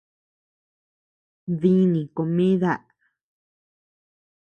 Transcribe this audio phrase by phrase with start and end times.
[1.59, 2.73] Díni comida.